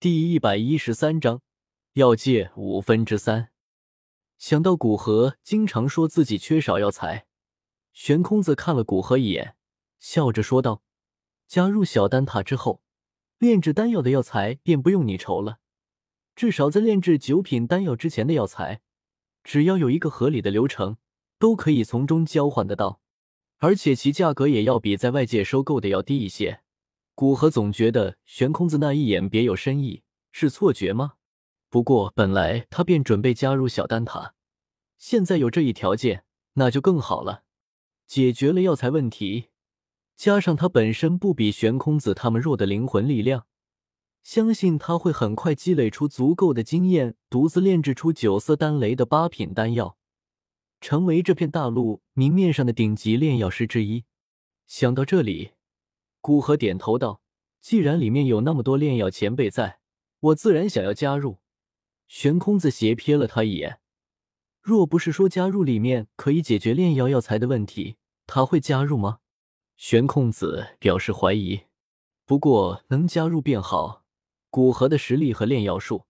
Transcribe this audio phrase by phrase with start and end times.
[0.00, 1.42] 第一百一十三章，
[1.94, 3.48] 药界五分之三。
[4.38, 7.26] 想到古河经常说自己缺少药材，
[7.92, 9.56] 悬空子看了古河一眼，
[9.98, 10.84] 笑着说道
[11.48, 12.80] ：“加入小丹塔之后，
[13.38, 15.58] 炼制丹药的药材便不用你愁了。
[16.36, 18.80] 至少在炼制九品丹药之前的药材，
[19.42, 20.98] 只要有一个合理的流程，
[21.40, 23.00] 都可以从中交换得到，
[23.56, 26.60] 而且其价格也要比在外界收购的要低一些。”
[27.18, 31.14] 古河总觉得悬空子那一眼别有深意，是错觉吗？
[31.68, 34.34] 不过本来他便准备加入小丹塔，
[34.98, 37.42] 现在有这一条件，那就更好了。
[38.06, 39.48] 解决了药材问题，
[40.14, 43.48] 加上他本身不比悬空子他们弱的灵魂力量，
[44.22, 49.98] 相信他会很快积累出足够的经验，独自炼制出九色丹雷的八品丹药，
[50.80, 54.04] 成为这片大陆明面上的顶级炼药师之一。
[54.68, 55.50] 想到这里。
[56.28, 57.22] 古河点头道
[57.58, 59.78] ：“既然里面有那么多炼药前辈在，
[60.20, 61.38] 我自然想要加入。”
[62.06, 63.80] 悬空子斜瞥了他一眼，
[64.60, 69.20] 若不是说加入里面可以解决炼药药材的问题，他会加入吗？
[69.78, 71.62] 悬空子表示怀疑。
[72.26, 74.04] 不过能加入便好，
[74.50, 76.04] 古河的实力和炼药术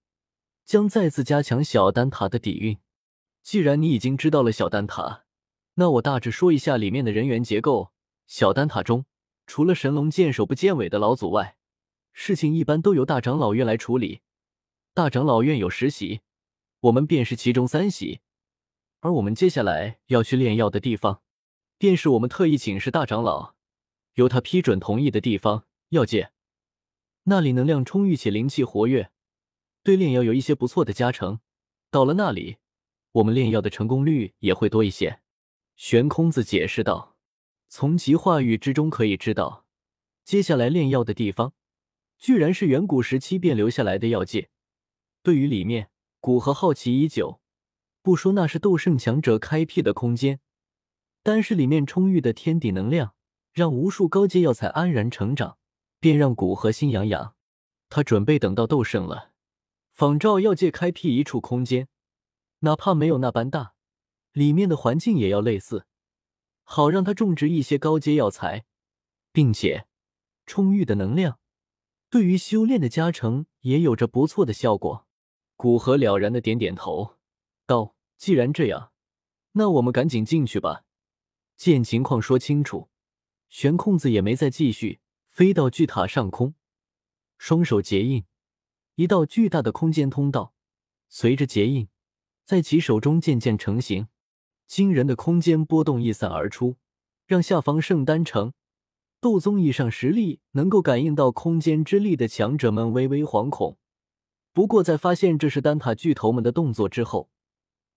[0.64, 2.76] 将再次加强小丹塔的底蕴。
[3.44, 5.26] 既然你已经知道了小丹塔，
[5.74, 7.92] 那我大致说一下里面的人员结构。
[8.26, 9.04] 小丹塔中。
[9.48, 11.56] 除了神龙见首不见尾的老祖外，
[12.12, 14.20] 事情一般都由大长老院来处理。
[14.92, 16.20] 大长老院有十席，
[16.80, 18.20] 我们便是其中三席。
[19.00, 21.22] 而我们接下来要去炼药的地方，
[21.78, 23.54] 便是我们特意请示大长老，
[24.14, 26.30] 由他批准同意的地方——药界。
[27.24, 29.10] 那里能量充裕且灵气活跃，
[29.82, 31.40] 对炼药有一些不错的加成。
[31.90, 32.58] 到了那里，
[33.12, 35.20] 我们炼药的成功率也会多一些。
[35.74, 37.14] 悬空子解释道。
[37.68, 39.66] 从其话语之中可以知道，
[40.24, 41.52] 接下来炼药的地方，
[42.18, 44.50] 居然是远古时期便留下来的药界。
[45.22, 47.40] 对于里面，古河好奇已久。
[48.00, 50.40] 不说那是斗圣强者开辟的空间，
[51.22, 53.14] 单是里面充裕的天地能量，
[53.52, 55.58] 让无数高阶药材安然成长，
[56.00, 57.34] 便让古河心痒痒。
[57.90, 59.32] 他准备等到斗圣了，
[59.92, 61.88] 仿照药界开辟一处空间，
[62.60, 63.74] 哪怕没有那般大，
[64.32, 65.87] 里面的环境也要类似。
[66.70, 68.66] 好让他种植一些高阶药材，
[69.32, 69.86] 并且
[70.44, 71.38] 充裕的能量
[72.10, 75.06] 对于修炼的加成也有着不错的效果。
[75.56, 77.16] 古河了然的点点头，
[77.64, 78.92] 道：“既然这样，
[79.52, 80.84] 那我们赶紧进去吧。
[81.56, 82.90] 见情况说清楚。”
[83.48, 86.54] 悬空子也没再继续，飞到巨塔上空，
[87.38, 88.26] 双手结印，
[88.96, 90.52] 一道巨大的空间通道
[91.08, 91.88] 随着结印，
[92.44, 94.08] 在其手中渐渐成型。
[94.68, 96.76] 惊人的空间波动一散而出，
[97.26, 98.52] 让下方圣丹城、
[99.18, 103.78] 斗宗以上实力能够感应到空间之力的强者们微微惶恐。
[104.52, 107.30] 不过，在发现这是丹塔巨头们的动作之后，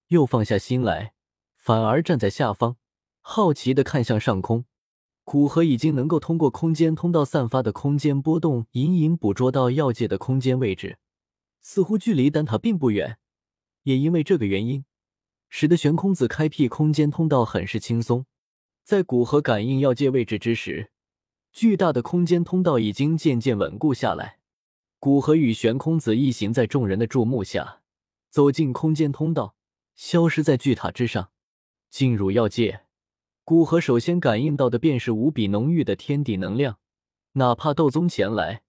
[0.07, 1.13] 又放下心来，
[1.57, 2.77] 反而站在下方，
[3.19, 4.63] 好奇的看向上空。
[5.23, 10.99] 古河已经能够通过空间通道散发的空间波动，隐隐捕捉到药界的空间位置，
[11.61, 13.17] 似乎距离丹塔并不远。
[13.83, 14.85] 也因为这个原因。
[15.53, 18.25] 使得悬空子开辟空间通道很是轻松。
[18.85, 20.91] 在古河感应药界位置之时，
[21.51, 24.39] 巨大的空间通道已经渐渐稳固下来。
[24.97, 27.81] 古河与悬空子一行在众人的注目下
[28.29, 29.55] 走进空间通道，
[29.93, 31.31] 消失在巨塔之上。
[31.89, 32.85] 进入药界，
[33.43, 36.79] 古河首先感应到的便是无比浓郁的天地能量。
[37.33, 38.63] 哪怕斗宗前来，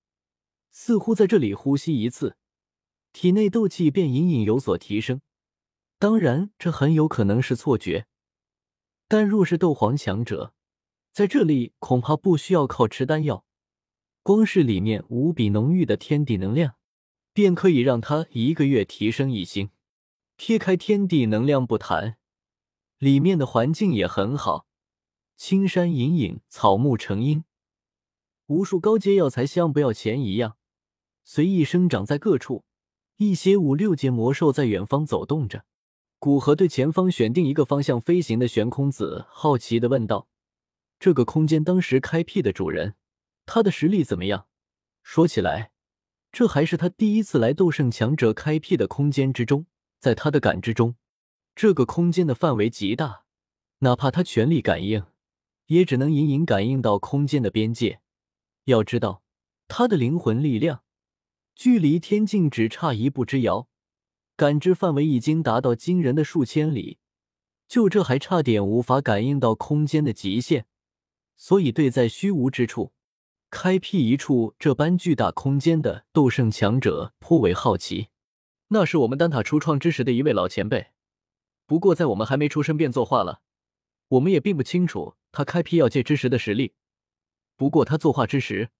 [0.72, 2.36] 似乎在这里呼吸一次，
[3.12, 5.20] 体内斗气便隐隐有所提升。
[6.02, 8.06] 当然，这很有可能是错觉。
[9.06, 10.52] 但若是斗皇强者，
[11.12, 13.44] 在这里恐怕不需要靠吃丹药，
[14.24, 16.74] 光是里面无比浓郁的天地能量，
[17.32, 19.70] 便可以让他一个月提升一星。
[20.34, 22.16] 撇开天地能量不谈，
[22.98, 24.66] 里面的环境也很好，
[25.36, 27.44] 青山隐隐，草木成荫，
[28.46, 30.56] 无数高阶药材像不要钱一样
[31.22, 32.64] 随意生长在各处。
[33.18, 35.64] 一些五六阶魔兽在远方走动着。
[36.22, 40.28] 古河对前方选定一个方向飞行的悬空子好奇的问道
[41.00, 42.94] ：“这个空间当时开辟的主人，
[43.44, 44.46] 他的实力怎么样？
[45.02, 45.72] 说起来，
[46.30, 49.66] 这还是他第一次来斗圣强者开辟的空间之中。
[49.98, 50.94] 在他的感知中，
[51.56, 53.24] 这个空间的范围极大，
[53.80, 55.04] 哪怕他全力感应，
[55.66, 57.98] 也只能隐隐感应到空间的边界。
[58.66, 59.24] 要知道，
[59.66, 60.84] 他的灵魂力量
[61.56, 63.66] 距离天境只差一步之遥。”
[64.36, 66.98] 感知范围已经达到惊人的数千里，
[67.68, 70.66] 就这还差点无法感应到空间的极限，
[71.36, 72.92] 所以对在虚无之处，
[73.50, 78.08] 开辟一处这般巨大空间的斗圣强者颇为好奇。
[78.68, 80.92] 那是我们丹塔初创之时的一位老前辈，
[81.66, 83.42] 不过在我们还没出生便作画了，
[84.08, 86.72] 我们也并不清楚他开辟药界之时的实力。
[87.56, 88.70] 不过他作画之时，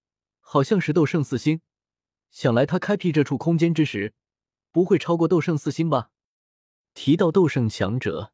[0.40, 1.60] 好像是斗圣四星，
[2.30, 4.14] 想来他开辟这处空间之时，
[4.72, 6.10] 不会超过斗圣四星吧？
[6.94, 8.32] 提到斗圣强者，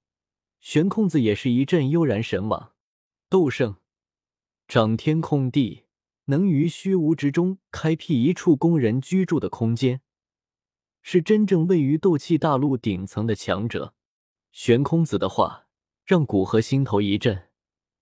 [0.60, 2.72] 玄空子也是一阵悠然神往。
[3.28, 3.76] 斗圣
[4.66, 5.84] 掌天空地，
[6.26, 10.00] 能于虚无之中开辟一处供人居住的空间，
[11.02, 13.94] 是真正位于斗气大陆顶层的强者。
[14.52, 15.66] 玄空子的话
[16.04, 17.48] 让古河心头一震。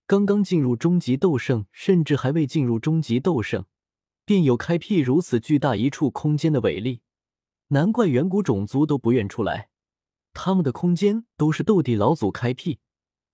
[0.07, 3.65] 刚刚进入终极斗圣，甚至还未进入终极斗圣，
[4.25, 7.01] 便有开辟如此巨大一处空间的伟力，
[7.69, 9.71] 难怪远古种族都不愿出来。
[10.33, 12.79] 他们的空间都是斗帝老祖开辟，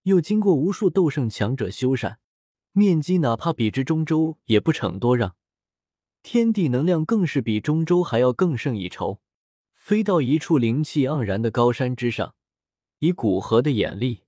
[0.03, 2.17] 又经过无数斗圣强者修缮，
[2.73, 5.35] 面积哪怕比之中州也不逞多让，
[6.23, 9.21] 天地能量更是比中州还要更胜一筹。
[9.75, 12.37] 飞到一处灵气盎然的高山之上，
[13.01, 14.23] 以古河的眼力，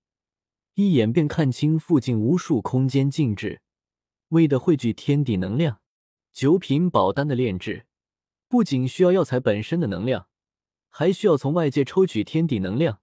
[0.74, 3.62] 一眼便看清附近无数空间静止。
[4.30, 5.78] 为的汇聚天地能量，
[6.32, 7.86] 九品宝丹的炼制
[8.54, 10.28] 不仅需要药材本身的能量。
[10.88, 13.00] 还需要从外界抽取天地能量，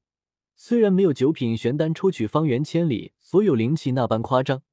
[0.55, 4.63] 虽然没有九品玄丹抽取方圆千里所有灵气那般夸张，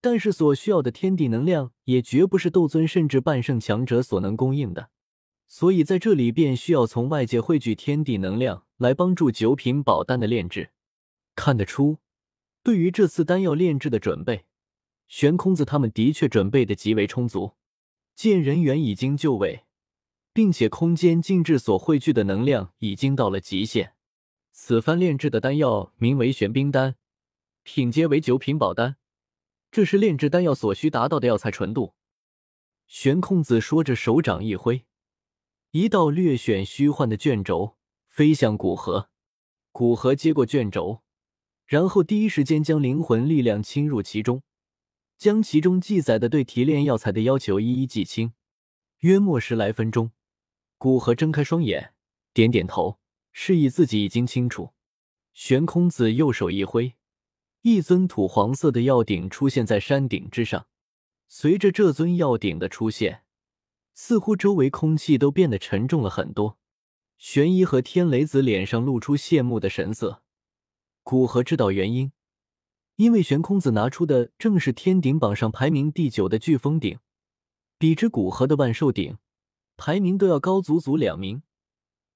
[0.00, 4.88] 但是所需要的天地能量也绝不是斗尊甚至半圣强者所能供应的，
[5.46, 10.70] 所以在这里便需要从外界汇聚天地能量来帮助九品宝丹的炼制。
[11.34, 11.98] 看得出，
[12.62, 14.46] 对于这次丹药炼制的准备，
[15.06, 17.52] 玄空子他们的确准备的极为充足，
[18.14, 19.64] 见人员已经就位。
[20.34, 23.94] 并且空间静置所汇聚的能量已经到了极限。
[24.50, 26.96] 此番炼制的丹药名为玄冰丹，
[27.62, 28.96] 品阶为九品宝丹，
[29.70, 31.94] 这是炼制丹药所需达到的药材纯度。
[32.88, 34.84] 玄空子说着，手掌一挥，
[35.70, 37.76] 一道略显虚幻的卷轴
[38.08, 39.08] 飞向古河。
[39.70, 41.02] 古河接过卷轴，
[41.64, 44.42] 然后第一时间将灵魂力量侵入其中，
[45.16, 48.32] 将其中记载的对提炼药材的要求一一记清。
[49.00, 50.12] 约莫十来分钟。
[50.84, 51.94] 古河睁开双眼，
[52.34, 52.98] 点点头，
[53.32, 54.74] 示意自己已经清楚。
[55.32, 56.92] 玄空子右手一挥，
[57.62, 60.66] 一尊土黄色的药鼎出现在山顶之上。
[61.26, 63.22] 随着这尊药鼎的出现，
[63.94, 66.58] 似乎周围空气都变得沉重了很多。
[67.16, 70.22] 玄一和天雷子脸上露出羡慕的神色。
[71.02, 72.12] 古河知道原因，
[72.96, 76.98] 因为玄空子拿出的正是天鼎榜上排名第九的飓风鼎，
[77.78, 79.16] 比之古河的万寿鼎。
[79.76, 81.42] 排名都要高足足两名，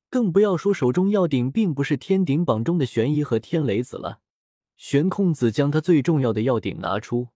[0.09, 4.21] 更不要说手中药鼎并不是天鼎榜中的玄仪和天雷子了。
[4.77, 7.29] 玄空子将他最重要的药鼎拿出，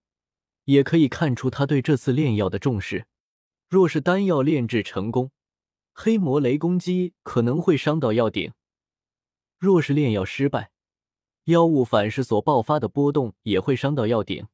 [0.63, 3.05] 也可以看出他对这次炼药的重视。
[3.67, 5.31] 若是丹药炼制成功，
[5.91, 8.51] 黑魔雷攻击可能会伤到药鼎；
[9.59, 10.71] 若是炼药失败，
[11.45, 14.47] 药物反噬所爆发的波动也会伤到药鼎。